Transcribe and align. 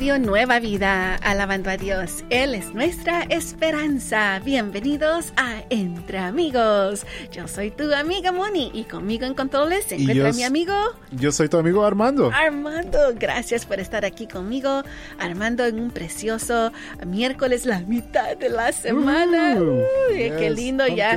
Nueva 0.00 0.60
Vida, 0.60 1.16
alabando 1.16 1.68
a 1.68 1.76
Dios. 1.76 2.24
Él 2.30 2.54
es 2.54 2.72
nuestra 2.72 3.24
esperanza. 3.24 4.40
Bienvenidos 4.42 5.34
a 5.36 5.62
Entre 6.10 6.26
Amigos. 6.26 7.06
Yo 7.30 7.46
soy 7.46 7.70
tu 7.70 7.94
amiga 7.94 8.32
Moni 8.32 8.72
y 8.74 8.82
conmigo 8.82 9.26
en 9.26 9.34
controles 9.34 9.84
se 9.84 9.94
encuentra 9.94 10.32
mi 10.32 10.42
amigo. 10.42 10.74
Yo 11.12 11.30
soy 11.30 11.48
tu 11.48 11.56
amigo 11.56 11.84
Armando. 11.84 12.32
Armando, 12.34 13.14
gracias 13.14 13.64
por 13.64 13.78
estar 13.78 14.04
aquí 14.04 14.26
conmigo. 14.26 14.82
Armando 15.20 15.64
en 15.64 15.78
un 15.78 15.92
precioso 15.92 16.72
miércoles, 17.06 17.64
la 17.64 17.78
mitad 17.82 18.36
de 18.36 18.48
la 18.48 18.72
semana. 18.72 19.54
Uh, 19.54 19.84
qué 20.10 20.50
lindo 20.50 20.84
ya. 20.88 21.16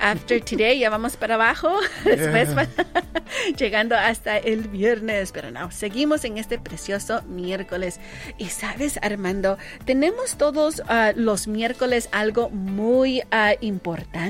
After 0.00 0.42
today 0.42 0.80
ya 0.80 0.90
vamos 0.90 1.16
para 1.16 1.36
abajo. 1.36 1.70
Después 2.04 2.68
llegando 3.56 3.94
hasta 3.94 4.36
el 4.36 4.68
viernes. 4.68 5.32
Pero 5.32 5.50
no, 5.50 5.70
seguimos 5.70 6.26
en 6.26 6.36
este 6.36 6.58
precioso 6.58 7.22
miércoles. 7.22 8.00
Y 8.36 8.50
sabes, 8.50 8.98
Armando, 9.00 9.56
tenemos 9.86 10.36
todos 10.36 10.82
ah, 10.88 11.12
los 11.16 11.48
miércoles 11.48 12.10
algo 12.12 12.50
muy 12.50 13.22
ah, 13.30 13.54
importante 13.62 14.25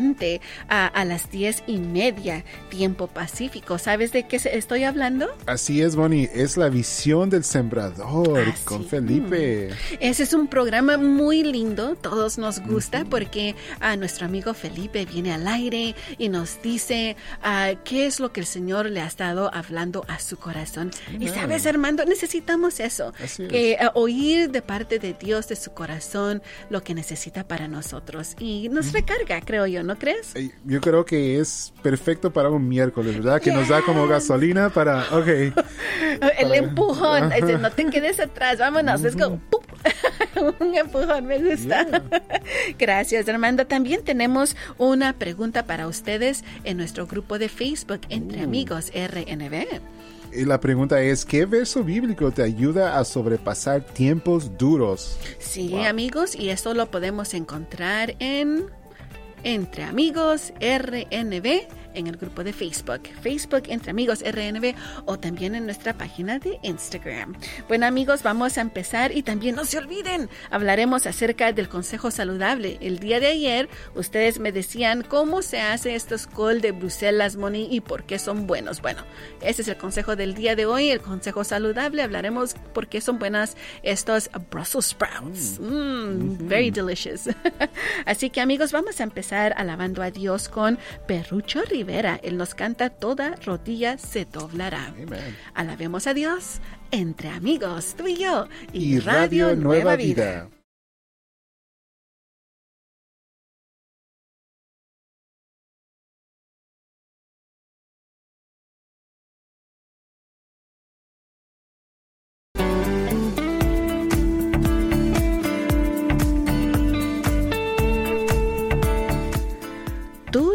ah, 0.68 0.86
a 0.86 1.04
las 1.04 1.30
diez 1.30 1.62
y 1.66 1.78
media, 1.78 2.44
tiempo 2.68 3.06
pacífico. 3.06 3.78
¿Sabes 3.78 4.12
de 4.12 4.26
qué 4.26 4.36
estoy 4.36 4.84
hablando? 4.84 5.28
Así 5.46 5.82
es, 5.82 5.96
Bonnie. 5.96 6.30
Es 6.34 6.56
la 6.56 6.68
visión 6.68 7.30
del 7.30 7.44
sembrador 7.44 8.44
con 8.64 8.84
Felipe. 8.84 9.70
Ese 10.00 10.22
es 10.22 10.32
un 10.32 10.48
programa 10.48 10.96
muy 10.96 11.42
lindo. 11.42 11.96
Todos 11.96 12.38
nos 12.38 12.60
gusta 12.60 13.04
porque 13.04 13.54
a 13.80 13.96
nuestro 13.96 14.26
amigo 14.26 14.54
Felipe 14.54 15.04
viene 15.04 15.32
al 15.32 15.46
aire 15.46 15.94
y 16.18 16.28
nos 16.28 16.60
dice 16.62 17.16
qué 17.84 18.06
es 18.06 18.20
lo 18.20 18.32
que 18.32 18.40
el 18.40 18.46
Señor 18.46 18.90
le 18.90 19.00
ha 19.00 19.06
estado 19.06 19.50
hablando 19.54 20.04
a 20.08 20.18
su 20.18 20.36
corazón. 20.36 20.90
Y 21.18 21.28
sabes, 21.28 21.66
Armando, 21.66 22.04
necesitamos 22.04 22.80
eso. 22.80 23.12
Así 23.22 23.46
eh, 23.50 23.78
oír 23.94 24.50
de 24.50 24.62
parte 24.62 24.98
de 24.98 25.14
Dios, 25.14 25.48
de 25.48 25.56
su 25.56 25.72
corazón, 25.72 26.42
lo 26.70 26.82
que 26.82 26.94
necesita 26.94 27.46
para 27.46 27.68
nosotros. 27.68 28.34
Y 28.38 28.68
nos 28.68 28.92
recarga, 28.92 29.40
creo 29.40 29.66
yo, 29.66 29.82
¿no 29.86 29.98
crees? 29.98 30.34
Yo 30.64 30.80
creo 30.80 31.04
que 31.04 31.38
es 31.38 31.72
perfecto 31.82 32.32
para 32.32 32.50
un 32.50 32.68
miércoles, 32.68 33.16
¿verdad? 33.16 33.40
Que 33.40 33.52
nos 33.52 33.68
da 33.68 33.82
como 33.82 34.06
gasolina 34.06 34.70
para, 34.70 35.04
ok. 35.12 35.26
El 36.38 36.54
empujón, 36.54 37.30
no 37.60 37.70
te 37.70 37.86
quedes 37.86 38.20
atrás, 38.20 38.58
vámonos, 38.58 39.04
es 39.04 39.16
como, 39.16 39.40
un 40.60 40.74
empujón, 40.74 41.26
me 41.26 41.38
gusta. 41.38 41.86
Gracias, 42.78 43.28
Armando. 43.28 43.66
También 43.66 44.04
tenemos 44.04 44.56
una 44.78 45.12
pregunta 45.12 45.64
para 45.64 45.86
ustedes 45.86 46.44
en 46.64 46.76
nuestro 46.76 47.06
grupo 47.06 47.38
de 47.38 47.48
Facebook, 47.48 48.00
Entre 48.08 48.40
uh. 48.40 48.44
Amigos 48.44 48.90
RNB. 48.94 49.80
Y 50.32 50.44
la 50.44 50.60
pregunta 50.60 51.00
es, 51.00 51.24
¿qué 51.24 51.46
verso 51.46 51.82
bíblico 51.82 52.30
te 52.30 52.42
ayuda 52.42 52.98
a 52.98 53.04
sobrepasar 53.04 53.82
tiempos 53.82 54.58
duros? 54.58 55.18
Sí, 55.38 55.74
amigos, 55.84 56.34
y 56.34 56.50
eso 56.50 56.74
lo 56.74 56.90
podemos 56.90 57.32
encontrar 57.32 58.16
en 58.18 58.66
Entre 59.42 59.84
Amigos 59.84 60.52
RNB 60.60 61.68
en 61.96 62.06
el 62.06 62.16
grupo 62.16 62.44
de 62.44 62.52
Facebook, 62.52 63.00
Facebook 63.22 63.64
Entre 63.68 63.90
Amigos 63.90 64.22
RNB 64.22 64.74
o 65.06 65.18
también 65.18 65.54
en 65.54 65.64
nuestra 65.64 65.94
página 65.94 66.38
de 66.38 66.58
Instagram. 66.62 67.34
Bueno 67.68 67.86
amigos, 67.86 68.22
vamos 68.22 68.58
a 68.58 68.60
empezar 68.60 69.16
y 69.16 69.22
también 69.22 69.56
no 69.56 69.64
se 69.64 69.78
olviden, 69.78 70.28
hablaremos 70.50 71.06
acerca 71.06 71.52
del 71.52 71.68
consejo 71.68 72.10
saludable. 72.10 72.78
El 72.80 72.98
día 72.98 73.18
de 73.18 73.28
ayer 73.28 73.68
ustedes 73.94 74.38
me 74.38 74.52
decían 74.52 75.02
cómo 75.02 75.42
se 75.42 75.60
hace 75.60 75.94
estos 75.94 76.26
col 76.26 76.60
de 76.60 76.72
Bruselas, 76.72 77.36
Moni, 77.36 77.66
y 77.70 77.80
por 77.80 78.04
qué 78.04 78.18
son 78.18 78.46
buenos. 78.46 78.82
Bueno, 78.82 79.02
ese 79.40 79.62
es 79.62 79.68
el 79.68 79.78
consejo 79.78 80.14
del 80.14 80.34
día 80.34 80.54
de 80.54 80.66
hoy, 80.66 80.90
el 80.90 81.00
consejo 81.00 81.44
saludable. 81.44 82.02
Hablaremos 82.02 82.54
por 82.74 82.88
qué 82.88 83.00
son 83.00 83.18
buenas 83.18 83.56
estos 83.82 84.30
Brussels 84.50 84.86
sprouts. 84.86 85.58
Mm. 85.60 85.86
Mm, 86.06 86.48
very 86.48 86.70
delicious. 86.70 87.28
Así 88.06 88.30
que 88.30 88.40
amigos, 88.40 88.72
vamos 88.72 89.00
a 89.00 89.04
empezar 89.04 89.54
alabando 89.56 90.02
a 90.02 90.10
Dios 90.10 90.48
con 90.48 90.78
Perrucho 91.06 91.62
Rivera 91.62 91.85
él 91.88 92.36
nos 92.36 92.54
canta 92.54 92.90
Toda 92.90 93.36
rodilla 93.44 93.98
se 93.98 94.24
doblará. 94.24 94.92
Alabemos 95.54 96.06
a 96.06 96.14
Dios 96.14 96.60
entre 96.90 97.28
amigos, 97.28 97.94
tú 97.96 98.06
y 98.06 98.16
yo. 98.16 98.48
Y, 98.72 98.98
Radio, 98.98 99.54
Nueva, 99.56 99.96
Vida. 99.96 100.48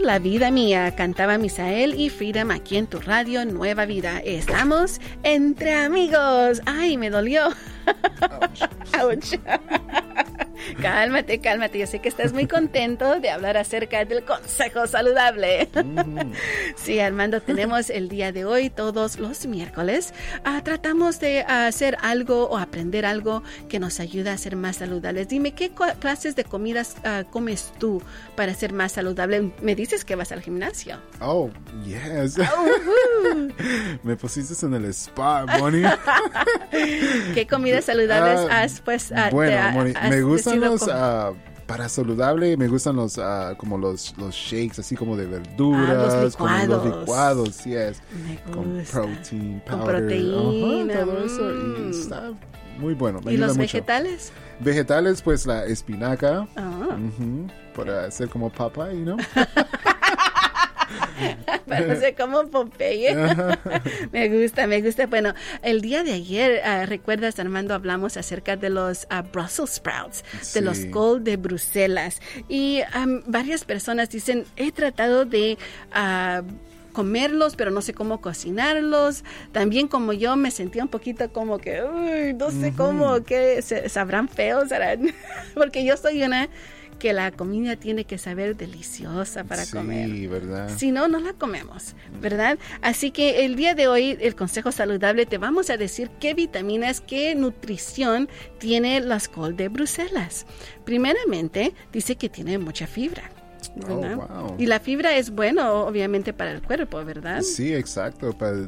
La 0.02 0.20
vida 0.20 0.52
mía, 0.52 0.94
cantaba 0.96 1.38
Misael 1.38 2.00
y 2.00 2.10
Freedom 2.10 2.52
aquí 2.52 2.78
en 2.78 2.88
tu 2.88 3.00
radio 3.00 3.46
Nueva 3.46 3.86
Vida. 3.86 4.20
Estamos 4.20 5.00
entre 5.24 5.74
amigos. 5.74 6.62
Ay, 6.66 6.98
me 6.98 7.10
dolió. 7.10 7.50
Ouch. 9.02 9.40
Cálmate, 10.82 11.40
cálmate. 11.40 11.80
Yo 11.80 11.88
sé 11.88 12.00
que 12.00 12.10
estás 12.10 12.34
muy 12.34 12.48
contento 12.48 13.20
de 13.20 13.30
hablar 13.30 13.58
acerca 13.58 14.04
del 14.04 14.24
consejo 14.24 14.88
saludable. 14.88 15.70
sí, 16.76 17.00
Armando, 17.00 17.42
tenemos 17.42 17.90
el 17.90 18.10
día 18.10 18.32
de 18.32 18.46
hoy, 18.46 18.70
todos 18.70 19.20
los 19.20 19.46
miércoles, 19.46 20.14
ah, 20.44 20.62
tratamos 20.64 21.20
de 21.20 21.42
hacer 21.42 21.98
algo 22.02 22.50
o 22.50 22.58
aprender 22.58 23.06
algo 23.06 23.44
que 23.70 23.80
nos 23.80 24.00
ayude 24.00 24.30
a 24.30 24.38
ser 24.38 24.56
más 24.56 24.78
saludables. 24.78 25.28
Dime, 25.28 25.54
¿qué 25.54 25.72
clases 26.00 26.36
de 26.36 26.44
comidas 26.44 26.96
ah, 27.04 27.24
comes 27.30 27.74
tú 27.78 28.02
para 28.36 28.54
ser 28.54 28.74
más 28.74 28.94
saludable? 28.94 29.52
Me 29.62 29.76
dices 29.76 30.04
que 30.04 30.16
vas 30.16 30.32
al 30.32 30.42
gimnasio. 30.42 30.98
Oh, 31.20 31.50
yes. 31.86 32.38
Me 34.04 34.16
pusiste 34.16 34.66
en 34.66 34.74
el 34.74 34.86
spa, 34.86 35.46
Bonnie. 35.60 35.86
¿Qué 37.34 37.48
comidas 37.48 37.86
saludables 37.86 38.40
ah, 38.50 38.62
has 38.62 38.82
pues? 38.82 39.14
bueno, 39.32 39.94
me 40.10 40.22
gustan 40.22 40.60
los 40.60 40.86
para 41.72 41.88
saludable 41.88 42.58
me 42.58 42.68
gustan 42.68 42.98
los 42.98 43.18
como 43.58 43.78
los, 43.78 44.14
los 44.18 44.36
shakes 44.36 44.82
así 44.82 44.96
como 44.96 45.16
de 45.16 45.26
verduras, 45.26 45.98
los 45.98 46.34
licuados, 46.34 46.36
como 46.36 46.66
los 46.66 46.86
licuados, 46.86 47.56
sí 47.56 47.76
es, 47.76 48.02
con 48.52 48.84
protein, 48.92 49.62
con 49.62 49.84
proteína, 49.86 50.94
todo 51.00 51.26
eso 51.26 51.50
y 51.50 51.56
mm. 51.56 51.90
está 51.92 52.34
muy 52.78 52.94
bueno. 52.94 53.20
¿Y 53.26 53.38
los 53.38 53.56
vegetales? 53.56 54.34
Vegetales, 54.60 55.22
pues 55.22 55.46
la 55.46 55.66
espinaca, 55.66 56.48
ah. 56.58 56.98
para 57.76 58.06
hacer 58.06 58.28
como 58.28 58.50
papa, 58.50 58.90
know. 58.92 59.18
Para 61.68 61.96
ser 61.96 62.16
como 62.16 62.48
Popeye. 62.48 63.16
me 64.12 64.30
gusta, 64.30 64.68
me 64.68 64.82
gusta. 64.82 65.08
Bueno, 65.08 65.34
el 65.62 65.82
día 65.82 66.04
de 66.04 66.14
ayer, 66.14 66.62
uh, 66.66 66.86
recuerdas, 66.86 67.40
Armando, 67.40 67.74
hablamos 67.74 68.18
acerca 68.18 68.56
de 68.56 68.70
los 68.70 69.06
uh, 69.06 69.24
Brussels 69.32 69.76
sprouts, 69.76 70.24
de 70.54 70.62
los 70.62 70.86
col 70.86 71.24
de 71.24 71.38
Bruselas. 71.38 72.22
Y 72.48 72.82
varias 73.26 73.64
personas 73.64 74.10
dicen, 74.10 74.46
he 74.56 74.72
tratado 74.72 75.26
de... 75.26 75.58
Uh, 75.96 76.44
comerlos, 76.92 77.56
pero 77.56 77.72
no 77.72 77.82
sé 77.82 77.94
cómo 77.94 78.22
cocinarlos. 78.22 79.24
También 79.52 79.88
como 79.88 80.14
yo 80.14 80.36
me 80.36 80.52
sentía 80.52 80.84
un 80.84 80.90
poquito 80.90 81.32
como 81.32 81.58
que, 81.58 81.82
uy, 81.84 82.34
no 82.34 82.52
sé 82.52 82.74
cómo, 82.76 83.24
que 83.24 83.62
sabrán 83.62 84.28
feos, 84.28 84.70
porque 85.56 85.84
yo 85.84 85.98
soy 85.98 86.24
una 86.24 86.50
que 87.02 87.14
la 87.14 87.32
comida 87.32 87.76
tiene 87.78 88.06
que 88.06 88.20
saber 88.20 88.56
deliciosa 88.56 89.44
para 89.44 89.66
comer. 89.66 90.08
Sí, 90.08 90.28
¿verdad? 90.28 90.70
Si 90.78 90.92
no, 90.92 91.08
no 91.08 91.20
la 91.20 91.34
comemos, 91.34 91.96
¿verdad? 92.22 92.60
Así 92.84 93.10
que 93.10 93.44
el 93.44 93.56
día 93.56 93.74
de 93.74 93.88
hoy, 93.88 94.20
el 94.22 94.36
consejo 94.36 94.72
saludable, 94.72 95.26
te 95.26 95.40
vamos 95.40 95.72
a 95.72 95.78
decir 95.78 96.12
qué 96.20 96.36
vitaminas, 96.36 97.02
qué 97.02 97.34
nutrición 97.34 98.30
tiene 98.60 99.00
las 99.00 99.30
col 99.30 99.58
de 99.58 99.70
Bruselas. 99.70 100.46
Primeramente, 100.86 101.74
dice 101.92 102.18
que 102.18 102.30
tiene 102.30 102.60
mucha 102.60 102.86
fibra. 102.86 103.24
Oh, 103.88 103.96
wow. 103.96 104.56
Y 104.60 104.68
la 104.68 104.80
fibra 104.80 105.18
es 105.18 105.32
bueno, 105.32 105.86
obviamente, 105.86 106.34
para 106.34 106.52
el 106.52 106.62
cuerpo, 106.62 107.04
¿verdad? 107.04 107.42
Sí, 107.42 107.74
exacto, 107.74 108.32
para 108.38 108.68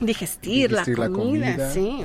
digestir, 0.00 0.72
la, 0.72 0.84
comida, 1.10 1.70
Sí. 1.70 2.04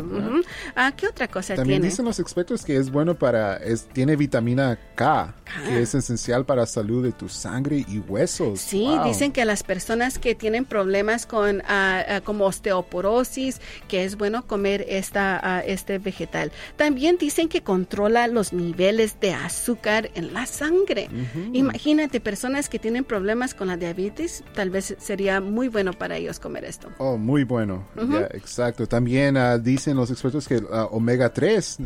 Ah, 0.75 0.93
¿Qué 0.95 1.07
otra 1.07 1.27
cosa 1.27 1.55
También 1.55 1.81
tiene? 1.81 1.91
dicen 1.91 2.05
los 2.05 2.19
expertos 2.19 2.63
que 2.63 2.77
es 2.77 2.91
bueno 2.91 3.15
para, 3.15 3.57
es, 3.57 3.87
tiene 3.87 4.15
vitamina 4.15 4.77
K, 4.95 5.33
que 5.65 5.81
es 5.81 5.95
esencial 5.95 6.45
para 6.45 6.61
la 6.61 6.67
salud 6.67 7.03
de 7.03 7.11
tu 7.11 7.29
sangre 7.29 7.85
y 7.87 7.99
huesos. 7.99 8.59
Sí, 8.59 8.89
dicen 9.05 9.31
que 9.31 9.45
las 9.45 9.63
personas 9.63 10.19
que 10.19 10.35
tienen 10.35 10.65
problemas 10.65 11.25
con 11.25 11.61
ah, 11.67 12.03
ah, 12.07 12.21
como 12.21 12.45
osteoporosis, 12.45 13.61
que 13.87 14.03
es 14.03 14.17
bueno 14.17 14.45
comer 14.45 14.85
esta, 14.89 15.61
este 15.65 15.97
vegetal. 15.97 16.51
También 16.75 17.17
dicen 17.17 17.47
que 17.47 17.61
controla 17.61 18.27
los 18.27 18.53
niveles 18.53 19.19
de 19.19 19.33
azúcar 19.33 20.11
en 20.15 20.33
la 20.33 20.45
sangre. 20.45 21.09
Imagínate, 21.53 22.19
personas 22.19 22.69
que 22.69 22.79
tienen 22.79 23.03
problemas 23.03 23.53
con 23.53 23.67
la 23.67 23.77
diabetes, 23.77 24.43
tal 24.53 24.69
vez 24.69 24.95
sería 24.99 25.41
muy 25.41 25.67
bueno 25.67 25.93
para 25.93 26.17
ellos 26.17 26.39
comer 26.39 26.65
esto. 26.65 26.89
Oh, 26.97 27.17
muy 27.17 27.43
bueno. 27.43 27.84
Exacto. 28.31 28.87
También 28.87 29.37
uh, 29.37 29.59
dicen 29.59 29.95
los 29.95 30.11
expertos 30.11 30.47
que 30.47 30.57
uh, 30.57 30.87
omega 30.91 31.31
3, 31.31 31.77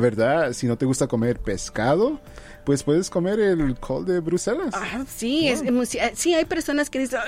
¿verdad? 0.00 0.52
Si 0.52 0.66
no 0.66 0.76
te 0.76 0.86
gusta 0.86 1.06
comer 1.06 1.38
pescado, 1.40 2.20
pues 2.68 2.82
puedes 2.82 3.08
comer 3.08 3.40
el 3.40 3.76
col 3.80 4.04
de 4.04 4.20
Bruselas. 4.20 4.74
Ah, 4.74 5.02
sí, 5.08 5.48
es, 5.48 5.62
sí, 6.12 6.34
hay 6.34 6.44
personas 6.44 6.90
que 6.90 6.98
dicen, 6.98 7.18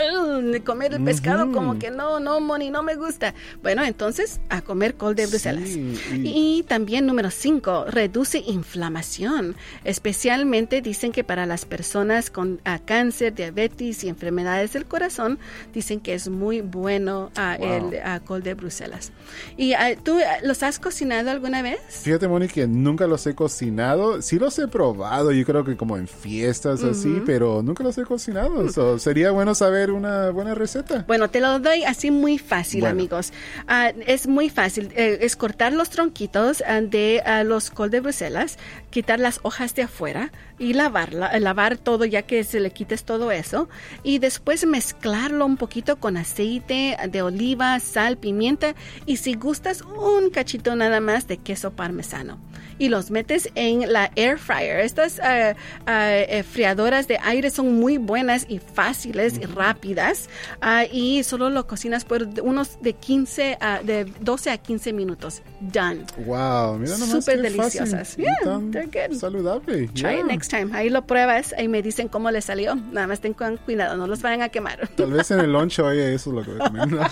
comer 0.66 0.92
el 0.92 1.02
pescado 1.02 1.50
como 1.50 1.78
que 1.78 1.90
no, 1.90 2.20
no, 2.20 2.40
Moni, 2.40 2.68
no 2.68 2.82
me 2.82 2.94
gusta. 2.94 3.32
Bueno, 3.62 3.82
entonces 3.82 4.38
a 4.50 4.60
comer 4.60 4.96
col 4.96 5.14
de 5.14 5.26
Bruselas. 5.26 5.70
y... 5.70 6.62
también 6.68 7.06
número 7.06 7.30
5, 7.30 7.86
reduce 7.86 8.40
inflamación. 8.46 9.56
Especialmente 9.82 10.82
dicen 10.82 11.10
que 11.10 11.24
para 11.24 11.46
las 11.46 11.64
personas 11.64 12.30
con 12.30 12.60
cáncer, 12.84 13.34
diabetes 13.34 14.04
y 14.04 14.10
enfermedades 14.10 14.74
del 14.74 14.84
corazón, 14.84 15.38
dicen 15.72 16.00
que 16.00 16.12
es 16.12 16.28
muy 16.28 16.60
bueno 16.60 17.30
el 17.58 17.98
col 18.26 18.42
de 18.42 18.52
Bruselas. 18.52 19.10
¿Y 19.56 19.72
tú 20.04 20.18
los 20.42 20.62
has 20.62 20.78
cocinado 20.78 21.30
alguna 21.30 21.62
vez? 21.62 21.80
Fíjate, 21.88 22.28
Moni, 22.28 22.46
que 22.46 22.66
nunca 22.66 23.06
los 23.06 23.26
he 23.26 23.34
cocinado. 23.34 24.20
Sí 24.20 24.38
los 24.38 24.58
he 24.58 24.68
probado 24.68 25.29
yo 25.32 25.44
creo 25.44 25.64
que 25.64 25.76
como 25.76 25.96
en 25.96 26.08
fiestas 26.08 26.82
así, 26.82 27.22
pero 27.24 27.62
nunca 27.62 27.84
los 27.84 27.96
he 27.98 28.04
cocinado. 28.04 28.98
sería 28.98 29.30
bueno 29.30 29.54
saber 29.54 29.90
una 29.90 30.30
buena 30.30 30.54
receta. 30.54 31.04
Bueno, 31.06 31.30
te 31.30 31.40
lo 31.40 31.58
doy 31.58 31.84
así 31.84 32.10
muy 32.10 32.38
fácil, 32.38 32.86
amigos. 32.86 33.32
Ah, 33.66 33.92
es 34.06 34.26
muy 34.26 34.50
fácil. 34.50 34.90
Eh, 34.94 35.18
es 35.22 35.36
cortar 35.36 35.72
los 35.72 35.90
tronquitos 35.90 36.62
ah, 36.66 36.80
de 36.80 37.22
ah, 37.24 37.44
los 37.44 37.70
col 37.70 37.90
de 37.90 38.00
Bruselas, 38.00 38.58
quitar 38.90 39.20
las 39.20 39.40
hojas 39.42 39.74
de 39.74 39.82
afuera 39.82 40.32
y 40.58 40.74
lavarla, 40.74 41.38
lavar 41.38 41.78
todo 41.78 42.04
ya 42.04 42.22
que 42.22 42.44
se 42.44 42.60
le 42.60 42.70
quites 42.70 43.04
todo 43.04 43.32
eso 43.32 43.68
y 44.02 44.18
después 44.18 44.66
mezclarlo 44.66 45.46
un 45.46 45.56
poquito 45.56 45.96
con 45.96 46.16
aceite 46.16 46.96
de 47.08 47.22
oliva, 47.22 47.80
sal, 47.80 48.18
pimienta 48.18 48.74
y 49.06 49.16
si 49.16 49.34
gustas 49.34 49.82
un 49.82 50.30
cachito 50.30 50.76
nada 50.76 51.00
más 51.00 51.26
de 51.26 51.38
queso 51.38 51.70
parmesano 51.70 52.38
y 52.80 52.88
los 52.88 53.10
metes 53.10 53.50
en 53.54 53.92
la 53.92 54.10
air 54.16 54.38
fryer. 54.38 54.80
Estas 54.80 55.18
uh, 55.18 55.52
uh, 55.82 56.42
friadoras 56.42 57.06
de 57.06 57.18
aire 57.22 57.50
son 57.50 57.78
muy 57.78 57.98
buenas 57.98 58.46
y 58.48 58.58
fáciles 58.58 59.38
y 59.38 59.44
rápidas 59.44 60.28
uh, 60.62 60.88
y 60.90 61.22
solo 61.22 61.50
lo 61.50 61.66
cocinas 61.66 62.04
por 62.04 62.26
unos 62.42 62.80
de 62.80 62.94
15 62.94 63.58
de 63.84 64.04
12 64.20 64.50
a 64.50 64.58
15 64.58 64.92
minutos. 64.94 65.42
Done. 65.60 66.04
Wow, 66.24 66.78
mira 66.78 66.96
nomás 66.96 67.22
Súper 67.22 67.42
deliciosas. 67.42 68.16
Yeah, 68.16 68.60
they're 68.70 68.86
good. 68.86 69.14
Saludable. 69.16 69.88
Try 69.92 70.20
it 70.20 70.26
next 70.26 70.50
time. 70.50 70.70
Ahí 70.72 70.88
lo 70.88 71.06
pruebas 71.06 71.54
y 71.58 71.68
me 71.68 71.82
dicen 71.82 72.08
cómo 72.08 72.30
les 72.30 72.46
salió. 72.46 72.76
Nada 72.76 73.06
más 73.06 73.20
ten 73.20 73.34
cuidado, 73.34 73.96
no 73.98 74.06
los 74.06 74.22
vayan 74.22 74.40
a 74.40 74.48
quemar. 74.48 74.88
Tal 74.96 75.12
vez 75.12 75.30
en 75.30 75.40
el 75.40 75.52
lunch 75.52 75.80
hoy 75.80 75.98
eso 75.98 76.30
es 76.30 76.36
lo 76.36 76.44
que 76.44 76.58
comer. 76.58 76.88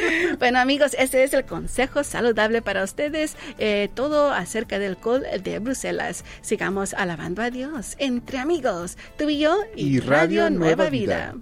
bueno, 0.38 0.60
amigos, 0.60 0.94
este 0.98 1.24
es 1.24 1.34
el 1.34 1.44
consejo 1.44 2.04
saludable 2.04 2.62
para 2.62 2.84
ustedes. 2.84 3.36
Eh, 3.58 3.90
todo 3.94 4.30
acerca 4.30 4.78
del 4.78 4.91
alcohol 4.92 5.24
de 5.42 5.58
Bruselas. 5.58 6.24
Sigamos 6.40 6.94
alabando 6.94 7.42
a 7.42 7.50
Dios 7.50 7.96
entre 7.98 8.38
amigos, 8.38 8.96
tú 9.16 9.28
y 9.30 9.38
yo 9.38 9.56
y, 9.74 10.00
Radio, 10.00 10.50
Nueva, 10.50 10.90
Vida. 10.90 11.34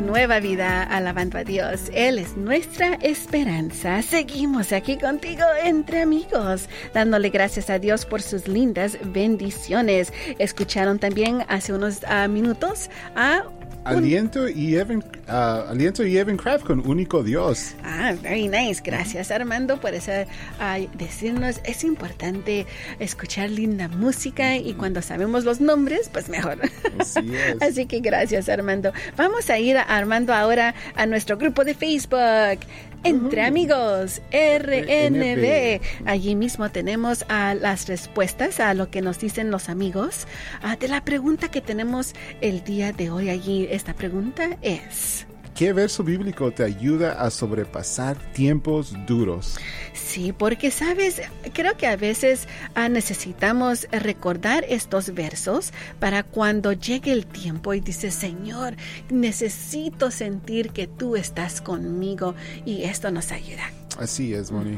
Nueva 0.00 0.40
Vida, 0.40 0.82
alabando 0.82 1.38
a 1.38 1.44
Dios. 1.44 1.90
Él 1.92 2.18
es 2.18 2.36
nuestra 2.36 2.94
esperanza. 2.94 4.02
Seguimos 4.02 4.72
aquí 4.72 4.98
contigo 4.98 5.44
entre 5.62 6.02
amigos, 6.02 6.68
dándole 6.92 7.30
gracias 7.30 7.70
a 7.70 7.78
Dios 7.78 8.04
por 8.04 8.22
sus 8.22 8.48
lindas 8.48 8.98
bendiciones. 9.02 10.12
Escucharon 10.38 10.98
también 10.98 11.44
hace 11.48 11.72
unos 11.72 12.04
ah, 12.04 12.28
minutos 12.28 12.90
a 13.14 13.44
Aliento 13.84 14.48
y 14.48 14.76
Evan, 14.76 15.04
uh, 15.28 15.70
Aliento 15.70 16.04
y 16.04 16.16
Evan 16.16 16.36
Craft 16.36 16.64
con 16.64 16.86
Único 16.86 17.22
Dios. 17.22 17.74
Ah, 17.84 18.14
very 18.22 18.48
nice. 18.48 18.80
Gracias 18.84 19.30
Armando 19.30 19.78
por 19.78 19.94
esa, 19.94 20.26
decirnos. 20.94 21.60
Es 21.64 21.84
importante 21.84 22.66
escuchar 22.98 23.50
linda 23.50 23.88
música 23.88 24.56
y 24.56 24.74
cuando 24.74 25.02
sabemos 25.02 25.44
los 25.44 25.60
nombres, 25.60 26.08
pues 26.12 26.28
mejor. 26.28 26.58
Así, 26.98 27.34
es. 27.34 27.60
Así 27.62 27.86
que 27.86 28.00
gracias 28.00 28.48
Armando. 28.48 28.92
Vamos 29.16 29.50
a 29.50 29.58
ir 29.58 29.76
a 29.76 29.82
Armando 29.82 30.32
ahora 30.32 30.74
a 30.96 31.06
nuestro 31.06 31.36
grupo 31.36 31.64
de 31.64 31.74
Facebook. 31.74 32.60
Entre 33.04 33.42
amigos, 33.42 34.22
RNB. 34.32 35.80
Allí 36.06 36.34
mismo 36.34 36.70
tenemos 36.70 37.24
a 37.28 37.54
las 37.54 37.86
respuestas 37.86 38.60
a 38.60 38.72
lo 38.72 38.90
que 38.90 39.02
nos 39.02 39.18
dicen 39.18 39.50
los 39.50 39.68
amigos 39.68 40.26
de 40.80 40.88
la 40.88 41.04
pregunta 41.04 41.50
que 41.50 41.60
tenemos 41.60 42.14
el 42.40 42.64
día 42.64 42.92
de 42.92 43.10
hoy 43.10 43.28
allí. 43.28 43.68
Esta 43.70 43.94
pregunta 43.94 44.56
es... 44.62 45.26
¿Qué 45.54 45.72
verso 45.72 46.02
bíblico 46.02 46.50
te 46.50 46.64
ayuda 46.64 47.12
a 47.12 47.30
sobrepasar 47.30 48.16
tiempos 48.32 48.92
duros? 49.06 49.56
Sí, 49.92 50.32
porque 50.32 50.72
sabes, 50.72 51.22
creo 51.52 51.76
que 51.76 51.86
a 51.86 51.94
veces 51.94 52.48
ah, 52.74 52.88
necesitamos 52.88 53.86
recordar 53.92 54.64
estos 54.68 55.14
versos 55.14 55.72
para 56.00 56.24
cuando 56.24 56.72
llegue 56.72 57.12
el 57.12 57.24
tiempo 57.24 57.72
y 57.72 57.78
dices, 57.78 58.14
Señor, 58.14 58.74
necesito 59.10 60.10
sentir 60.10 60.70
que 60.70 60.88
tú 60.88 61.14
estás 61.14 61.60
conmigo 61.60 62.34
y 62.66 62.82
esto 62.82 63.12
nos 63.12 63.30
ayuda. 63.30 63.70
Así 63.98 64.34
es, 64.34 64.50
Moni. 64.50 64.76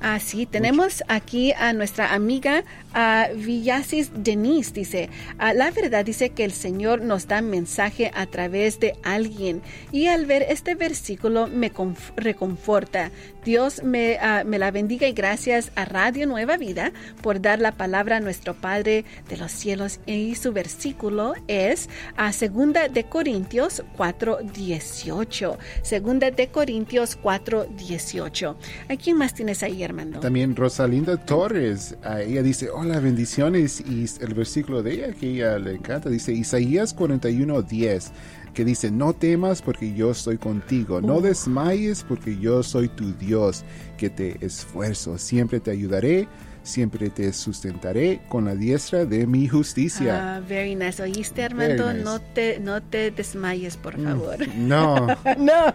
Ah, 0.00 0.14
Así, 0.14 0.44
tenemos 0.46 1.04
aquí 1.06 1.52
a 1.52 1.72
nuestra 1.72 2.12
amiga 2.12 2.64
a 2.92 3.28
Villasis 3.34 4.10
Denise, 4.14 4.72
dice, 4.72 5.10
ah, 5.38 5.54
la 5.54 5.70
verdad 5.70 6.04
dice 6.04 6.30
que 6.30 6.44
el 6.44 6.52
Señor 6.52 7.02
nos 7.02 7.28
da 7.28 7.40
mensaje 7.40 8.10
a 8.14 8.26
través 8.26 8.80
de 8.80 8.94
alguien 9.04 9.62
y 9.92 10.06
al 10.06 10.26
ver 10.26 10.44
este 10.48 10.74
versículo 10.74 11.46
me 11.46 11.72
reconforta. 12.16 13.12
Dios 13.44 13.82
me, 13.84 14.18
ah, 14.20 14.42
me, 14.44 14.58
la 14.58 14.70
bendiga 14.70 15.06
y 15.06 15.12
gracias 15.12 15.70
a 15.76 15.84
Radio 15.84 16.26
Nueva 16.26 16.56
Vida 16.56 16.92
por 17.22 17.40
dar 17.40 17.60
la 17.60 17.72
palabra 17.72 18.16
a 18.16 18.20
nuestro 18.20 18.54
Padre 18.54 19.04
de 19.28 19.36
los 19.36 19.52
cielos 19.52 20.00
y 20.04 20.34
su 20.34 20.52
versículo 20.52 21.34
es 21.46 21.88
a 22.16 22.32
segunda 22.32 22.88
de 22.88 23.04
Corintios 23.04 23.84
4:18. 23.96 25.58
Segunda 25.82 26.30
de 26.30 26.48
Corintios 26.48 27.18
4:18. 27.22 28.47
¿A 28.88 28.96
quién 28.96 29.16
más 29.16 29.34
tienes 29.34 29.62
ahí, 29.62 29.82
Armando? 29.82 30.20
También 30.20 30.56
Rosalinda 30.56 31.16
Torres. 31.16 31.96
ella 32.24 32.42
dice, 32.42 32.70
hola, 32.70 33.00
bendiciones. 33.00 33.80
Y 33.80 34.06
el 34.20 34.34
versículo 34.34 34.82
de 34.82 34.94
ella 34.94 35.12
que 35.12 35.30
ella 35.30 35.58
le 35.58 35.74
encanta 35.74 36.08
dice 36.08 36.32
Isaías 36.32 36.96
41:10 36.96 38.12
que 38.54 38.64
dice, 38.64 38.90
no 38.90 39.12
temas 39.12 39.62
porque 39.62 39.94
yo 39.94 40.10
estoy 40.10 40.36
contigo, 40.36 41.00
no 41.00 41.18
uh. 41.18 41.20
desmayes 41.20 42.02
porque 42.02 42.36
yo 42.38 42.64
soy 42.64 42.88
tu 42.88 43.12
Dios, 43.14 43.62
que 43.96 44.10
te 44.10 44.44
esfuerzo, 44.44 45.16
siempre 45.16 45.60
te 45.60 45.70
ayudaré, 45.70 46.26
siempre 46.62 47.08
te 47.10 47.32
sustentaré 47.32 48.20
con 48.28 48.44
la 48.44 48.54
diestra 48.54 49.04
de 49.04 49.26
mi 49.26 49.48
justicia. 49.48 50.36
Ah, 50.36 50.40
very 50.40 50.74
nice. 50.74 51.02
¿Oíste, 51.02 51.44
Armando? 51.44 51.92
No, 51.94 52.20
te, 52.20 52.60
no 52.60 52.82
te 52.82 53.10
desmayes, 53.10 53.76
por 53.76 53.98
mm, 53.98 54.04
favor. 54.04 54.48
no. 54.56 55.06
no. 55.38 55.74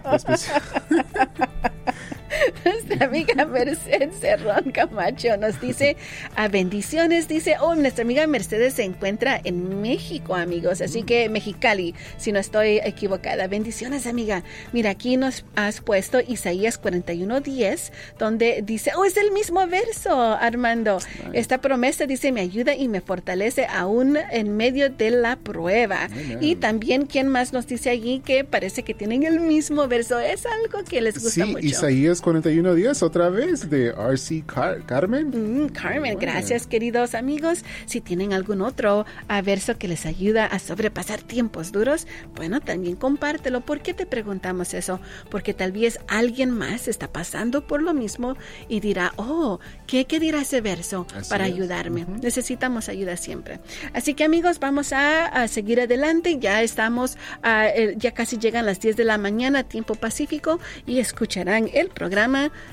nuestra 2.64 3.06
amiga 3.06 3.44
Mercedes 3.44 4.20
Cerrón 4.20 4.70
Camacho 4.72 5.36
nos 5.36 5.60
dice 5.60 5.96
a 6.36 6.48
bendiciones, 6.48 7.28
dice, 7.28 7.56
oh, 7.60 7.74
nuestra 7.74 8.02
amiga 8.02 8.26
Mercedes 8.26 8.74
se 8.74 8.84
encuentra 8.84 9.40
en 9.42 9.80
México, 9.80 10.34
amigos, 10.34 10.80
así 10.80 11.02
que 11.02 11.28
Mexicali, 11.28 11.94
si 12.16 12.32
no 12.32 12.38
estoy 12.38 12.78
equivocada. 12.84 13.46
Bendiciones, 13.46 14.06
amiga. 14.06 14.42
Mira, 14.72 14.90
aquí 14.90 15.16
nos 15.16 15.44
has 15.56 15.80
puesto 15.80 16.20
Isaías 16.20 16.80
41:10, 16.80 17.92
donde 18.18 18.62
dice, 18.64 18.92
oh, 18.96 19.04
es 19.04 19.16
el 19.16 19.32
mismo 19.32 19.66
verso, 19.66 20.12
Armando. 20.14 20.98
Esta 21.32 21.58
promesa 21.60 22.06
dice, 22.06 22.32
me 22.32 22.40
ayuda 22.40 22.74
y 22.74 22.88
me 22.88 23.00
fortalece 23.00 23.66
aún 23.66 24.16
en 24.30 24.56
medio 24.56 24.90
de 24.90 25.10
la 25.10 25.36
prueba. 25.36 26.08
Y 26.40 26.56
también, 26.56 27.06
¿quién 27.06 27.28
más 27.28 27.52
nos 27.52 27.66
dice 27.66 27.90
allí 27.90 28.20
que 28.20 28.44
parece 28.44 28.82
que 28.82 28.94
tienen 28.94 29.24
el 29.24 29.40
mismo 29.40 29.86
verso? 29.88 30.18
Es 30.18 30.46
algo 30.46 30.84
que 30.84 31.00
les 31.00 31.14
gusta 31.14 31.44
sí, 31.44 31.52
mucho. 31.52 31.66
Isaías 31.66 32.20
41 32.24 32.74
días 32.74 33.02
otra 33.02 33.28
vez 33.28 33.68
de 33.68 33.88
RC 33.88 34.44
Carmen. 34.86 35.64
Mm, 35.64 35.68
Carmen, 35.68 36.18
gracias 36.18 36.66
queridos 36.66 37.14
amigos. 37.14 37.62
Si 37.84 38.00
tienen 38.00 38.32
algún 38.32 38.62
otro 38.62 39.04
verso 39.44 39.76
que 39.76 39.88
les 39.88 40.06
ayuda 40.06 40.46
a 40.46 40.58
sobrepasar 40.58 41.20
tiempos 41.20 41.70
duros, 41.70 42.06
bueno, 42.34 42.62
también 42.62 42.96
compártelo. 42.96 43.60
¿Por 43.60 43.80
qué 43.80 43.92
te 43.92 44.06
preguntamos 44.06 44.72
eso? 44.72 45.00
Porque 45.30 45.52
tal 45.52 45.72
vez 45.72 46.00
alguien 46.08 46.50
más 46.50 46.88
está 46.88 47.08
pasando 47.08 47.66
por 47.66 47.82
lo 47.82 47.92
mismo 47.92 48.38
y 48.70 48.80
dirá, 48.80 49.12
oh, 49.16 49.60
¿qué, 49.86 50.06
qué 50.06 50.18
dirá 50.18 50.40
ese 50.40 50.62
verso 50.62 51.06
para 51.28 51.44
ayudarme? 51.44 52.06
Necesitamos 52.22 52.88
ayuda 52.88 53.18
siempre. 53.18 53.60
Así 53.92 54.14
que 54.14 54.24
amigos, 54.24 54.60
vamos 54.60 54.94
a, 54.94 55.46
seguir 55.46 55.78
adelante. 55.78 56.38
Ya 56.38 56.62
estamos, 56.62 57.18
ah, 57.42 57.68
ya 57.98 58.12
casi 58.12 58.38
llegan 58.38 58.64
las 58.64 58.80
10 58.80 58.96
de 58.96 59.04
la 59.04 59.18
mañana, 59.18 59.62
tiempo 59.62 59.94
pacífico, 59.94 60.58
y 60.86 61.00
escucharán 61.00 61.68
el 61.74 61.90
programa 61.90 62.13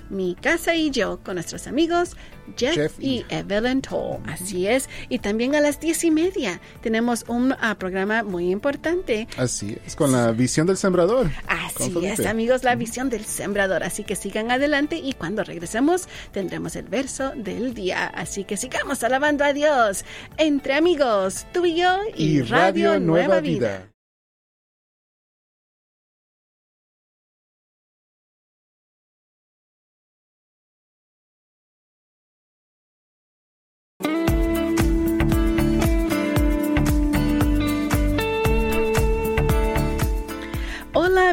Mi 0.10 0.36
casa 0.36 0.76
y 0.76 0.92
yo 0.92 1.20
con 1.24 1.36
nuestros 1.36 1.68
amigos 1.68 2.16
Jeff, 2.58 2.94
y 3.00 3.26
Evelyn 3.30 3.82
Toll. 3.82 4.20
Así 4.28 4.68
es. 4.68 4.90
Y 5.10 5.20
también 5.20 5.56
a 5.56 5.62
las 5.62 5.80
diez 5.80 6.04
y 6.04 6.12
media 6.12 6.62
tenemos 6.82 7.26
un 7.28 7.56
ah, 7.60 7.76
programa 7.78 8.24
muy 8.24 8.52
importante. 8.52 9.28
Así 9.38 9.78
es, 9.86 9.96
con 9.96 10.12
la 10.12 10.32
visión 10.32 10.68
del 10.68 10.78
sembrador. 10.78 11.30
Así 11.48 11.94
es, 12.06 12.26
amigos, 12.26 12.64
la 12.64 12.76
visión 12.76 13.10
del 13.10 13.26
sembrador. 13.26 13.84
Así 13.84 14.04
que 14.04 14.16
sigan 14.16 14.52
adelante 14.52 14.98
y 14.98 15.14
cuando 15.14 15.44
regresemos 15.44 16.08
tendremos 16.32 16.76
el 16.76 16.88
verso 16.88 17.32
del 17.36 17.74
día. 17.74 18.08
Así 18.08 18.44
que 18.44 18.58
sigamos 18.58 19.04
alabando 19.04 19.44
a 19.44 19.54
Dios 19.54 20.06
entre 20.38 20.76
amigos, 20.76 21.46
tú 21.54 21.66
y 21.66 21.76
yo 21.76 21.98
y, 22.16 22.42
Radio, 22.42 23.00
Nueva, 23.00 23.40
Vida. 23.40 23.88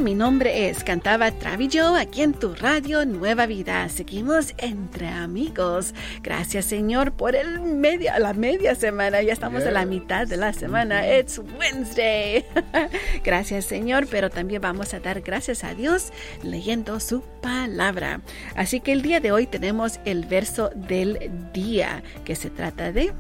Mi 0.01 0.15
nombre 0.15 0.69
es 0.69 0.85
Cantaba 0.85 1.33
Travillo 1.33 1.97
aquí 1.97 2.23
en 2.23 2.33
tu 2.33 2.55
radio 2.55 3.05
Nueva 3.05 3.47
Vida. 3.47 3.89
Seguimos 3.89 4.55
entre 4.59 5.09
amigos. 5.09 5.93
Gracias 6.23 6.67
Señor 6.67 7.13
por 7.13 7.35
el 7.35 7.61
media, 7.61 8.17
la 8.21 8.33
media 8.33 8.77
semana. 8.77 9.23
Ya 9.23 9.33
estamos 9.33 9.65
en 9.65 9.75
la 9.75 9.87
mitad 9.87 10.29
de 10.29 10.37
la 10.37 10.53
semana. 10.53 11.19
It's 11.19 11.41
Wednesday. 11.59 12.45
gracias 13.25 13.65
Señor, 13.65 14.07
pero 14.09 14.31
también 14.31 14.63
vamos 14.63 14.95
a 14.95 15.01
dar 15.01 15.21
gracias 15.21 15.65
a 15.65 15.75
Dios 15.75 16.13
leyendo 16.45 17.01
su 17.01 17.23
palabra. 17.41 18.21
Así 18.55 18.79
que 18.79 18.93
el 18.93 19.03
día 19.03 19.19
de 19.19 19.33
hoy 19.33 19.49
tenemos 19.49 19.99
el 20.05 20.27
verso 20.27 20.71
del 20.77 21.19
día 21.53 22.05
que 22.25 22.37
se 22.37 22.51
trata 22.51 22.93
de... 22.93 23.13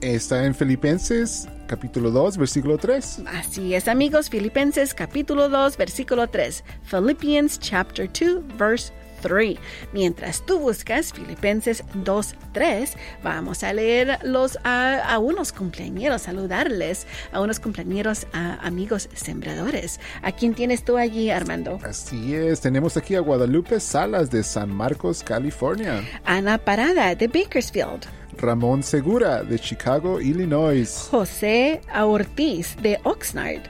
Está 0.00 0.46
en 0.46 0.54
Filipenses 0.54 1.46
capítulo 1.66 2.10
2, 2.10 2.38
versículo 2.38 2.78
3. 2.78 3.22
Así 3.26 3.74
es, 3.74 3.88
amigos, 3.88 4.30
Filipenses 4.30 4.94
capítulo 4.94 5.48
2, 5.48 5.76
versículo 5.76 6.28
3. 6.28 6.64
Philippians 6.90 7.58
chapter 7.58 8.08
2, 8.08 8.56
verse 8.56 8.92
3. 9.22 9.58
Mientras 9.92 10.44
tú 10.44 10.58
buscas 10.58 11.12
Filipenses 11.12 11.84
2, 11.94 12.34
3, 12.52 12.96
vamos 13.22 13.62
a 13.62 13.72
leer 13.72 14.18
los, 14.22 14.58
a, 14.64 15.18
unos 15.18 15.52
cumpleaños, 15.52 16.22
saludarles 16.22 17.06
a 17.32 17.40
unos 17.40 17.60
cumpleaños, 17.60 18.26
a 18.32 18.54
amigos 18.66 19.08
sembradores. 19.14 20.00
¿A 20.22 20.32
quién 20.32 20.54
tienes 20.54 20.84
tú 20.84 20.96
allí, 20.96 21.30
Armando? 21.30 21.78
Así 21.82 22.34
es, 22.34 22.60
tenemos 22.60 22.96
aquí 22.96 23.14
a 23.14 23.20
Guadalupe 23.20 23.80
Salas 23.80 24.30
de 24.30 24.42
San 24.42 24.70
Marcos, 24.70 25.22
California. 25.22 26.02
Ana 26.24 26.58
Parada 26.58 27.14
de 27.14 27.28
Bakersfield. 27.28 28.06
Ramón 28.38 28.82
Segura 28.82 29.42
de 29.42 29.58
Chicago, 29.58 30.20
Illinois. 30.20 31.08
José 31.10 31.80
Ortiz 31.94 32.76
de 32.82 32.98
Oxnard. 33.04 33.62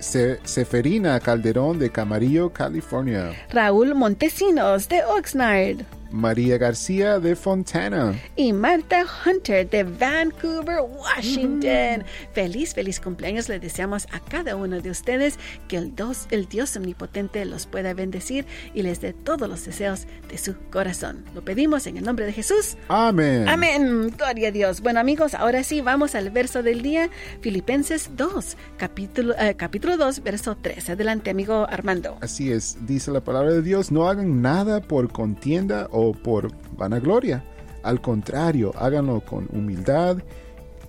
Seferina 0.00 1.20
Calderón 1.20 1.78
de 1.78 1.90
Camarillo, 1.90 2.52
California. 2.52 3.32
Raúl 3.50 3.94
Montesinos 3.94 4.88
de 4.88 5.04
Oxnard. 5.04 5.84
María 6.10 6.58
García 6.58 7.18
de 7.18 7.36
Fontana. 7.36 8.14
Y 8.36 8.52
Marta 8.52 9.04
Hunter 9.24 9.68
de 9.68 9.84
Vancouver, 9.84 10.80
Washington. 10.80 12.00
Mm. 12.00 12.32
Feliz, 12.32 12.74
feliz 12.74 13.00
cumpleaños 13.00 13.48
le 13.48 13.58
deseamos 13.60 14.06
a 14.12 14.20
cada 14.20 14.56
uno 14.56 14.80
de 14.80 14.90
ustedes 14.90 15.38
que 15.68 15.76
el, 15.76 15.92
el 16.30 16.48
Dios 16.48 16.76
omnipotente 16.76 17.44
los 17.44 17.66
pueda 17.66 17.94
bendecir 17.94 18.46
y 18.74 18.82
les 18.82 19.00
dé 19.00 19.12
todos 19.12 19.48
los 19.48 19.64
deseos 19.64 20.06
de 20.28 20.38
su 20.38 20.56
corazón. 20.70 21.24
Lo 21.34 21.42
pedimos 21.42 21.86
en 21.86 21.96
el 21.96 22.04
nombre 22.04 22.26
de 22.26 22.32
Jesús. 22.32 22.76
Amén. 22.88 23.48
Amén. 23.48 24.14
Gloria 24.16 24.48
a 24.48 24.52
Dios. 24.52 24.80
Bueno 24.80 25.00
amigos, 25.00 25.34
ahora 25.34 25.62
sí 25.64 25.80
vamos 25.80 26.14
al 26.14 26.30
verso 26.30 26.62
del 26.62 26.82
día, 26.82 27.10
Filipenses 27.40 28.10
2, 28.16 28.56
capítulo, 28.76 29.34
eh, 29.38 29.54
capítulo 29.56 29.96
2, 29.96 30.22
verso 30.22 30.56
3. 30.60 30.90
Adelante 30.90 31.30
amigo 31.30 31.66
Armando. 31.68 32.16
Así 32.20 32.50
es, 32.50 32.78
dice 32.86 33.10
la 33.10 33.20
palabra 33.20 33.52
de 33.52 33.62
Dios, 33.62 33.90
no 33.92 34.08
hagan 34.08 34.42
nada 34.42 34.80
por 34.80 35.12
contienda 35.12 35.88
o 35.90 35.99
por 36.22 36.50
vanagloria. 36.76 37.44
Al 37.82 38.00
contrario, 38.00 38.72
háganlo 38.76 39.20
con 39.20 39.48
humildad 39.52 40.18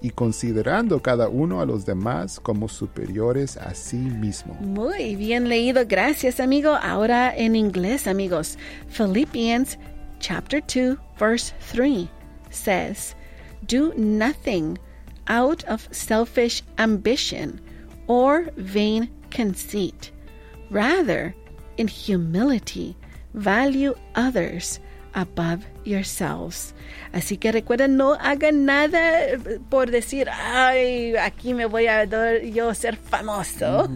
y 0.02 0.10
considerando 0.10 1.02
cada 1.02 1.30
uno 1.30 1.62
a 1.62 1.66
los 1.66 1.86
demás 1.86 2.40
como 2.40 2.68
superiores 2.68 3.58
a 3.58 3.74
sí 3.76 3.98
mismo. 3.98 4.56
Muy 4.62 5.16
bien 5.16 5.48
leído, 5.48 5.84
gracias 5.88 6.40
amigo. 6.40 6.76
Ahora 6.82 7.36
en 7.36 7.56
inglés 7.56 8.08
amigos. 8.08 8.58
Philippians 8.90 9.78
chapter 10.20 10.62
2 10.62 10.98
verse 11.20 11.54
3 11.72 12.10
says, 12.50 13.16
Do 13.68 13.94
nothing 13.96 14.78
out 15.28 15.64
of 15.70 15.88
selfish 15.92 16.64
ambition 16.78 17.62
or 18.08 18.52
vain 18.58 19.10
conceit. 19.30 20.12
Rather, 20.72 21.36
in 21.78 21.88
humility, 21.88 22.96
value 23.34 23.94
others 24.16 24.80
above 25.14 25.66
yourselves. 25.84 26.74
Así 27.14 27.38
que 27.38 27.52
recuerden, 27.52 27.98
no 27.98 28.14
hagan 28.14 28.66
nada 28.66 29.02
por 29.70 29.92
decir, 29.92 30.30
ay, 30.32 31.16
aquí 31.18 31.54
me 31.54 31.66
voy 31.66 31.88
a 31.88 32.06
yo 32.40 32.74
ser 32.74 32.96
famoso. 32.96 33.90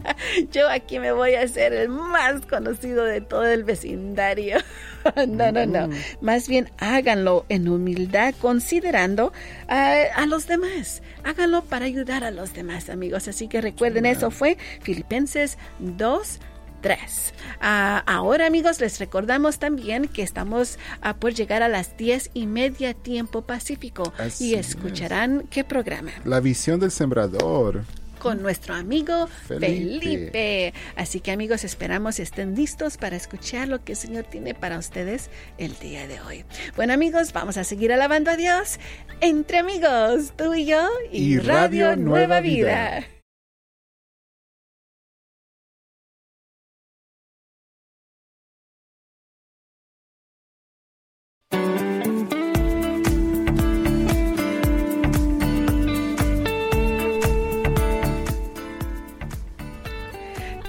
yo 0.52 0.68
aquí 0.68 0.98
me 0.98 1.12
voy 1.12 1.34
a 1.34 1.46
ser 1.48 1.72
el 1.72 1.88
más 1.88 2.46
conocido 2.46 3.04
de 3.04 3.20
todo 3.20 3.46
el 3.46 3.64
vecindario. 3.64 4.58
no, 5.28 5.52
no, 5.52 5.66
no. 5.66 5.88
Más 6.20 6.48
bien 6.48 6.70
háganlo 6.78 7.44
en 7.48 7.68
humildad, 7.68 8.34
considerando 8.40 9.32
a, 9.68 10.24
los 10.26 10.46
demás. 10.46 11.02
Háganlo 11.24 11.62
para 11.64 11.84
ayudar 11.84 12.24
a 12.24 12.30
los 12.30 12.54
demás, 12.54 12.88
amigos. 12.88 13.28
Así 13.28 13.48
que 13.48 13.60
recuerden, 13.60 14.06
eso 14.06 14.30
fue 14.30 14.56
Filipenses 14.80 15.58
2 15.78 16.40
3. 16.82 17.34
Ah, 17.60 18.02
ahora 18.06 18.46
amigos 18.46 18.80
les 18.80 18.98
recordamos 18.98 19.58
también 19.58 20.08
que 20.08 20.22
estamos 20.22 20.78
a 21.00 21.14
por 21.14 21.32
llegar 21.32 21.62
a 21.62 21.68
las 21.68 21.96
10 21.96 22.30
y 22.34 22.46
media 22.46 22.92
tiempo 22.92 23.42
pacífico 23.42 24.12
y 24.38 24.54
escucharán 24.54 25.46
qué 25.48 25.64
programa. 25.64 26.10
La 26.24 26.40
visión 26.40 26.80
del 26.80 26.90
sembrador 26.90 27.84
con 28.18 28.40
nuestro 28.40 28.74
amigo 28.74 29.26
Felipe. 29.48 30.72
Así 30.94 31.18
que 31.18 31.32
amigos, 31.32 31.64
esperamos 31.64 32.20
estén 32.20 32.54
listos 32.54 32.96
para 32.96 33.16
escuchar 33.16 33.66
lo 33.66 33.82
que 33.82 33.92
el 33.92 33.98
Señor 33.98 34.24
tiene 34.24 34.54
para 34.54 34.78
ustedes 34.78 35.28
el 35.58 35.76
día 35.80 36.06
de 36.06 36.20
hoy. 36.20 36.44
Bueno 36.76 36.92
amigos, 36.92 37.32
vamos 37.32 37.56
a 37.56 37.64
seguir 37.64 37.92
alabando 37.92 38.30
a 38.30 38.36
Dios 38.36 38.78
entre 39.20 39.58
amigos, 39.58 40.34
tú 40.36 40.54
y 40.54 40.66
yo 40.66 40.88
y, 41.10 41.38
Radio, 41.38 41.96
Nueva, 41.96 42.40
Vida. 42.40 43.04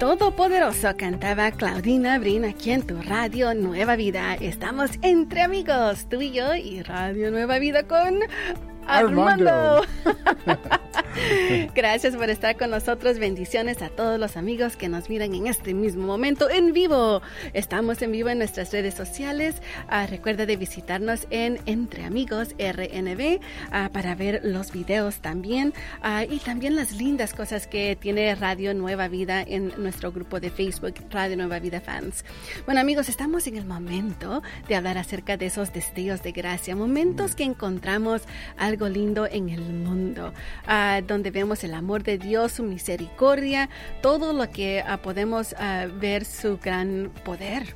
Todopoderoso 0.04 0.98
cantaba 0.98 1.50
Claudina 1.52 2.20
Brin 2.20 2.44
aquí 2.44 2.72
en 2.72 2.86
tu 2.86 3.02
Radio 3.04 3.54
Nueva 3.54 3.96
Vida. 3.96 4.36
Estamos 4.36 4.92
entre 5.02 5.44
amigos, 5.44 6.10
tú 6.10 6.20
y 6.22 6.32
yo, 6.32 6.56
y 6.56 6.82
Radio 6.82 7.32
Nueva 7.32 7.58
Vida 7.58 7.84
con 7.84 8.20
Armando. 8.86 9.82
Gracias 11.76 12.16
por 12.16 12.30
estar 12.30 12.58
con 12.58 12.72
nosotros. 12.72 13.20
Bendiciones 13.20 13.82
a 13.82 13.90
todos 13.90 14.20
los 14.20 14.38
amigos 14.38 14.76
que 14.76 14.90
nos 14.90 15.10
miran 15.10 15.34
en 15.34 15.48
este 15.48 15.74
mismo 15.74 16.06
momento 16.06 16.50
en 16.50 16.74
vivo. 16.74 17.22
Estamos 17.54 18.02
en 18.02 18.12
vivo 18.12 18.30
en 18.30 18.40
nuestras 18.40 18.72
redes 18.72 18.94
sociales. 18.94 19.56
Ah, 19.88 20.08
recuerda 20.08 20.46
de 20.46 20.56
visitarnos 20.56 21.28
en 21.30 21.60
Entre 21.66 22.04
Amigos 22.04 22.56
RNB 22.58 23.40
ah, 23.72 23.90
para 23.94 24.16
ver 24.16 24.42
los 24.44 24.72
videos 24.72 25.18
también 25.18 25.74
ah, 26.02 26.24
y 26.24 26.40
también 26.40 26.76
las 26.76 26.94
lindas 26.94 27.34
cosas 27.34 27.68
que 27.68 27.96
tiene 27.96 28.34
Radio 28.36 28.74
Nueva 28.74 29.08
Vida 29.08 29.42
en 29.42 29.74
nuestro 29.78 30.12
grupo 30.12 30.40
de 30.40 30.50
Facebook, 30.50 30.96
Radio 31.12 31.38
Nueva 31.38 31.60
Vida 31.60 31.82
Fans. 31.82 32.26
Bueno 32.66 32.82
amigos, 32.82 33.10
estamos 33.10 33.48
en 33.48 33.58
el 33.58 33.66
momento 33.66 34.42
de 34.68 34.76
hablar 34.76 34.98
acerca 34.98 35.38
de 35.38 35.48
esos 35.48 35.74
destellos 35.74 36.24
de 36.24 36.32
gracia, 36.32 36.76
momentos 36.76 37.36
que 37.36 37.44
encontramos 37.44 38.24
algo 38.58 38.90
lindo 38.90 39.28
en 39.28 39.50
el 39.50 39.62
mundo 39.62 40.34
donde 41.08 41.32
vemos 41.32 41.64
el 41.64 41.74
amor 41.74 42.04
de 42.04 42.18
Dios, 42.18 42.54
su 42.54 42.64
misericordia, 42.64 43.70
todo 44.02 44.34
lo 44.34 44.50
que 44.50 44.84
ah, 44.86 44.98
podemos 44.98 45.56
ah, 45.58 45.88
ver 46.00 46.26
su 46.26 46.58
gran 46.58 47.12
poder. 47.24 47.76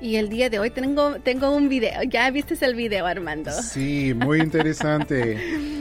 Y 0.00 0.16
el 0.16 0.28
día 0.28 0.50
de 0.50 0.58
hoy 0.58 0.70
tengo, 0.70 1.20
tengo 1.20 1.50
un 1.54 1.68
video. 1.68 2.02
¿Ya 2.02 2.30
viste 2.30 2.62
el 2.64 2.74
video, 2.74 3.06
Armando? 3.06 3.50
Sí, 3.50 4.12
muy 4.14 4.40
interesante. 4.40 5.38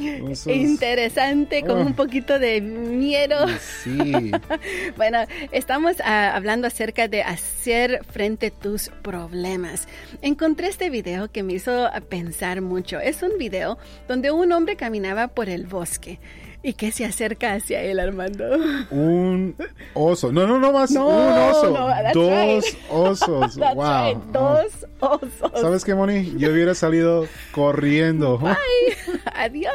Interesante, 0.46 1.64
con 1.64 1.80
un 1.80 1.92
oh. 1.92 1.96
poquito 1.96 2.40
de 2.40 2.62
miedo. 2.62 3.46
Sí. 3.84 4.32
bueno, 4.98 5.20
estamos 5.52 5.98
ah, 6.04 6.36
hablando 6.36 6.68
acerca 6.68 7.08
de 7.08 7.24
hacer 7.24 8.02
frente 8.10 8.48
a 8.48 8.52
tus 8.52 8.90
problemas. 9.02 9.88
Encontré 10.22 10.68
este 10.68 10.90
video 10.90 11.30
que 11.32 11.44
me 11.44 11.54
hizo 11.54 11.90
pensar 12.10 12.62
mucho. 12.62 13.00
Es 13.00 13.24
un 13.24 13.38
video 13.38 13.78
donde 14.08 14.32
un 14.32 14.52
hombre 14.52 14.76
caminaba 14.76 15.28
por 15.28 15.50
el 15.50 15.68
bosque. 15.68 16.20
¿Y 16.66 16.74
qué 16.76 16.94
se 16.94 17.04
acerca 17.04 17.52
hacia 17.54 17.82
él, 17.82 18.00
Armando? 18.00 18.46
Un 18.90 19.54
oso. 19.94 20.32
No, 20.32 20.48
no, 20.48 20.60
no 20.60 20.72
más. 20.72 20.92
un 20.92 21.02
oso. 21.02 21.78
Dos 22.14 22.66
osos. 22.90 23.58
wow. 23.58 24.24
Dos 24.32 24.88
osos. 25.02 25.52
¿Sabes 25.60 25.84
qué, 25.84 25.94
Moni? 25.94 26.34
Yo 26.38 26.52
hubiera 26.52 26.74
salido 26.74 27.28
corriendo. 27.52 28.40
Ay, 28.42 28.96
adiós. 29.36 29.68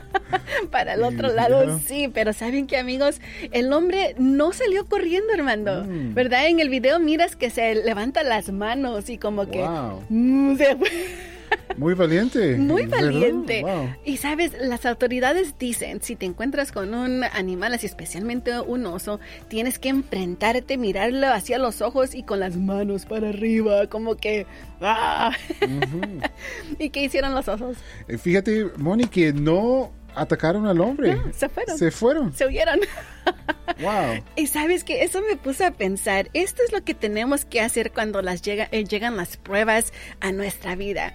Para 0.72 0.94
el 0.94 1.04
otro 1.04 1.28
lado, 1.32 1.78
sí. 1.78 2.10
Pero 2.12 2.32
¿saben 2.32 2.66
qué, 2.66 2.78
amigos? 2.78 3.20
El 3.52 3.72
hombre 3.72 4.16
no 4.18 4.52
salió 4.52 4.84
corriendo, 4.86 5.32
Armando. 5.32 5.84
Mm. 5.84 6.14
¿Verdad? 6.14 6.48
En 6.48 6.58
el 6.58 6.70
video 6.70 6.98
miras 6.98 7.36
que 7.36 7.50
se 7.50 7.72
levanta 7.76 8.24
las 8.24 8.50
manos 8.50 9.08
y 9.10 9.18
como 9.18 9.48
que... 9.48 9.60
Wow. 9.60 10.02
Mm, 10.08 10.56
se 10.56 10.76
muy 11.76 11.94
valiente. 11.94 12.56
Muy 12.56 12.86
valiente. 12.86 13.64
Y 14.04 14.16
sabes, 14.16 14.52
las 14.60 14.86
autoridades 14.86 15.58
dicen, 15.58 16.00
si 16.02 16.16
te 16.16 16.26
encuentras 16.26 16.72
con 16.72 16.94
un 16.94 17.24
animal, 17.24 17.74
así 17.74 17.86
especialmente 17.86 18.58
un 18.60 18.86
oso, 18.86 19.20
tienes 19.48 19.78
que 19.78 19.88
enfrentarte, 19.88 20.78
mirarlo 20.78 21.28
hacia 21.28 21.58
los 21.58 21.82
ojos 21.82 22.14
y 22.14 22.22
con 22.22 22.40
las 22.40 22.56
manos 22.56 23.06
para 23.06 23.28
arriba, 23.28 23.86
como 23.88 24.16
que... 24.16 24.46
¡ah! 24.80 25.32
¿Y 26.78 26.90
qué 26.90 27.04
hicieron 27.04 27.34
los 27.34 27.48
osos? 27.48 27.76
Eh, 28.08 28.18
fíjate, 28.18 28.70
Moni, 28.76 29.04
que 29.04 29.32
no 29.32 29.92
atacaron 30.16 30.66
al 30.66 30.80
hombre. 30.80 31.16
se 31.32 31.48
fueron. 31.48 31.78
Se 31.78 31.90
fueron. 31.90 32.32
Se 32.34 32.46
huyeron. 32.46 32.80
Wow. 33.80 34.22
Y 34.36 34.46
sabes 34.46 34.84
que 34.84 35.02
eso 35.02 35.20
me 35.20 35.36
puso 35.36 35.66
a 35.66 35.72
pensar, 35.72 36.30
esto 36.32 36.62
es 36.64 36.72
lo 36.72 36.82
que 36.84 36.94
tenemos 36.94 37.44
que 37.44 37.60
hacer 37.60 37.92
cuando 37.92 38.22
las 38.22 38.40
llega, 38.40 38.68
eh, 38.70 38.84
llegan 38.84 39.16
las 39.16 39.36
pruebas 39.36 39.92
a 40.20 40.32
nuestra 40.32 40.76
vida. 40.76 41.12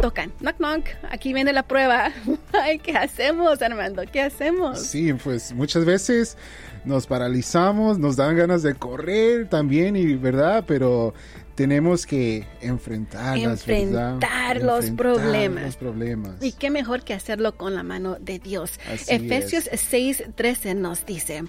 Tocan, 0.00 0.32
knock 0.40 0.56
knock, 0.58 0.84
aquí 1.08 1.32
viene 1.32 1.52
la 1.52 1.62
prueba. 1.62 2.12
Ay, 2.52 2.80
¿qué 2.80 2.96
hacemos, 2.96 3.62
Armando? 3.62 4.02
¿Qué 4.10 4.20
hacemos? 4.20 4.80
Sí, 4.80 5.12
pues 5.12 5.54
muchas 5.54 5.84
veces 5.84 6.36
nos 6.84 7.06
paralizamos, 7.06 7.98
nos 7.98 8.16
dan 8.16 8.36
ganas 8.36 8.62
de 8.62 8.74
correr 8.74 9.48
también, 9.48 9.96
y 9.96 10.16
verdad, 10.16 10.64
pero 10.66 11.14
tenemos 11.60 12.06
que 12.06 12.46
enfrentar, 12.62 13.36
enfrentar 13.36 14.62
los 14.62 14.90
problemas. 14.92 15.64
los 15.64 15.76
problemas. 15.76 16.42
Y 16.42 16.52
qué 16.52 16.70
mejor 16.70 17.04
que 17.04 17.12
hacerlo 17.12 17.54
con 17.54 17.74
la 17.74 17.82
mano 17.82 18.16
de 18.18 18.38
Dios. 18.38 18.80
Efesios 19.08 19.68
6:13 19.70 20.74
nos 20.74 21.04
dice. 21.04 21.44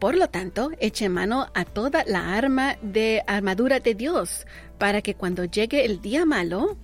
Por 0.00 0.16
lo 0.16 0.28
tanto, 0.28 0.72
eche 0.80 1.08
mano 1.08 1.46
a 1.54 1.64
toda 1.64 2.02
la 2.04 2.34
arma 2.34 2.78
de 2.82 3.22
armadura 3.28 3.78
de 3.78 3.94
Dios, 3.94 4.44
para 4.76 5.02
que 5.02 5.14
cuando 5.14 5.44
llegue 5.44 5.84
el 5.84 6.00
día 6.00 6.26
malo, 6.26 6.76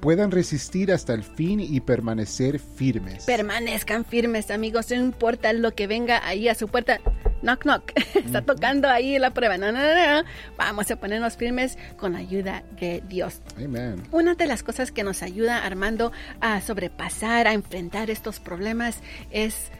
puedan 0.00 0.30
resistir 0.30 0.92
hasta 0.92 1.14
el 1.14 1.22
fin 1.22 1.60
y 1.60 1.80
permanecer 1.80 2.58
firmes. 2.58 3.24
Permanezcan 3.24 4.04
firmes, 4.04 4.50
amigos, 4.50 4.90
no 4.90 4.96
importa 4.96 5.52
lo 5.52 5.74
que 5.74 5.86
venga 5.86 6.26
ahí 6.26 6.48
a 6.48 6.54
su 6.54 6.68
puerta. 6.68 7.00
Knock, 7.42 7.62
knock. 7.62 7.92
Está 8.14 8.42
tocando 8.42 8.88
ahí 8.88 9.18
la 9.18 9.32
prueba. 9.32 9.58
No, 9.58 9.70
no, 9.72 9.80
no, 9.80 10.22
no. 10.22 10.28
Vamos 10.56 10.90
a 10.90 10.96
ponernos 10.96 11.36
firmes 11.36 11.78
con 11.96 12.14
la 12.14 12.18
ayuda 12.18 12.64
de 12.80 13.02
Dios. 13.08 13.42
Amen. 13.56 14.02
Una 14.10 14.34
de 14.34 14.46
las 14.46 14.62
cosas 14.62 14.90
que 14.90 15.04
nos 15.04 15.22
ayuda, 15.22 15.64
Armando, 15.64 16.12
a 16.40 16.60
sobrepasar, 16.60 17.46
a 17.46 17.52
enfrentar 17.52 18.10
estos 18.10 18.40
problemas 18.40 19.00
es 19.30 19.70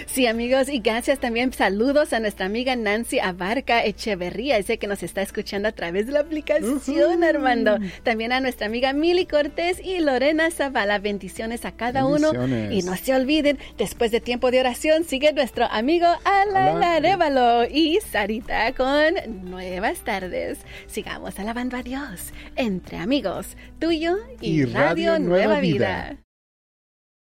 Sí, 0.07 0.27
amigos, 0.27 0.69
y 0.69 0.81
gracias 0.81 1.19
también. 1.19 1.53
Saludos 1.53 2.13
a 2.13 2.21
nuestra 2.21 2.47
amiga 2.47 2.77
Nancy 2.77 3.19
Abarca 3.19 3.85
Echeverría, 3.85 4.59
ese 4.59 4.79
que 4.79 4.87
nos 4.87 5.03
está 5.03 5.23
escuchando 5.23 5.69
a 5.69 5.73
través 5.73 6.07
de 6.07 6.13
la 6.13 6.21
aplicación, 6.21 7.25
Armando. 7.25 7.79
También 8.03 8.33
a 8.33 8.41
nuestra 8.41 8.67
amiga 8.67 8.93
Mili 8.93 9.27
Cortés 9.27 9.81
y 9.83 10.01
Lorena 10.01 10.51
Zavala. 10.51 10.99
Bendiciones 10.99 11.65
a 11.65 11.73
cada 11.73 12.07
uno. 12.07 12.33
Y 12.71 12.83
no 12.83 12.97
se 12.97 13.15
olviden, 13.15 13.59
después 13.77 14.11
de 14.11 14.21
tiempo 14.21 14.51
de 14.51 14.61
oración, 14.61 15.05
sigue 15.05 15.33
nuestro 15.33 15.67
amigo 15.67 16.07
Alan 16.25 16.83
Arevalo 16.83 17.65
y 17.65 17.99
Sarita 18.01 18.73
con 18.75 19.15
Nuevas 19.51 20.01
Tardes. 20.01 20.59
Sigamos 20.87 21.39
alabando 21.39 21.77
a 21.77 21.83
Dios 21.83 22.33
entre 22.57 22.99
amigos, 22.99 23.57
tuyo 23.79 24.17
y, 24.41 24.65
Radio, 24.65 25.19
Nueva, 25.19 25.61
Vida. 25.61 26.19